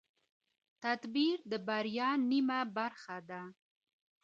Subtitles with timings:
[0.83, 3.41] تدبیر د بریا نیمه برخه ده.